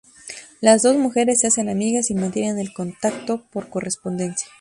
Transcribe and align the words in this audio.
Las 0.61 0.81
dos 0.81 0.97
mujeres 0.97 1.39
se 1.41 1.45
hacen 1.45 1.69
amigas 1.69 2.09
y 2.09 2.15
mantienen 2.15 2.57
el 2.57 2.73
contacto 2.73 3.43
por 3.51 3.69
correspondencia. 3.69 4.47